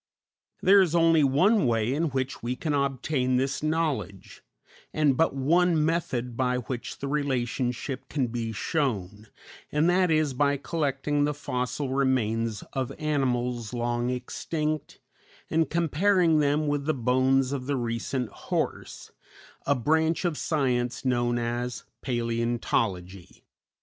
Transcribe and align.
There 0.63 0.81
is 0.81 0.95
only 0.95 1.23
one 1.23 1.67
way 1.67 1.93
in 1.93 2.05
which 2.05 2.41
we 2.41 2.55
can 2.55 2.73
obtain 2.73 3.35
this 3.37 3.61
knowledge, 3.61 4.41
and 4.91 5.15
but 5.15 5.35
one 5.35 5.85
method 5.85 6.35
by 6.35 6.57
which 6.57 6.97
the 6.97 7.07
relationship 7.07 8.09
can 8.09 8.25
be 8.25 8.51
shown, 8.51 9.27
and 9.71 9.87
that 9.91 10.09
is 10.09 10.33
by 10.33 10.57
collecting 10.57 11.23
the 11.25 11.35
fossil 11.35 11.89
remains 11.89 12.63
of 12.73 12.91
animals 12.97 13.75
long 13.75 14.09
extinct 14.09 14.99
and 15.51 15.69
comparing 15.69 16.39
them 16.39 16.65
with 16.67 16.85
the 16.85 16.95
bones 16.95 17.51
of 17.51 17.67
the 17.67 17.75
recent 17.77 18.29
horse, 18.49 19.11
a 19.67 19.75
branch 19.75 20.25
of 20.25 20.35
science 20.35 21.05
known 21.05 21.37
as 21.37 21.83
Palæontology. 22.03 23.43